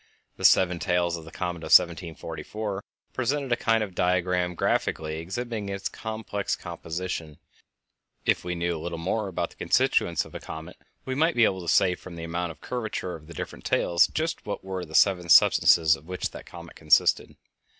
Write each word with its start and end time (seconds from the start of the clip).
The 0.37 0.45
seven 0.45 0.79
tails 0.79 1.15
of 1.15 1.25
the 1.25 1.31
comet 1.31 1.59
of 1.59 1.65
1744 1.69 2.83
presented 3.13 3.51
a 3.51 3.55
kind 3.55 3.83
of 3.83 3.93
diagram 3.93 4.55
graphically 4.55 5.19
exhibiting 5.19 5.69
its 5.69 5.89
complex 5.89 6.55
composition, 6.55 7.27
and, 7.27 7.37
if 8.25 8.43
we 8.43 8.55
knew 8.55 8.75
a 8.75 8.81
little 8.81 8.97
more 8.97 9.27
about 9.27 9.51
the 9.51 9.57
constituents 9.57 10.25
of 10.25 10.33
a 10.33 10.39
comet, 10.39 10.77
we 11.05 11.13
might 11.13 11.35
be 11.35 11.45
able 11.45 11.61
to 11.61 11.71
say 11.71 11.93
from 11.93 12.15
the 12.15 12.23
amount 12.23 12.51
of 12.51 12.61
curvature 12.61 13.13
of 13.13 13.27
the 13.27 13.35
different 13.35 13.63
tails 13.63 14.07
just 14.07 14.43
what 14.43 14.63
were 14.63 14.85
the 14.85 14.95
seven 14.95 15.29
substances 15.29 15.95
of 15.95 16.07
which 16.07 16.31
that 16.31 16.47
comet 16.47 16.75
consisted. 16.75 17.35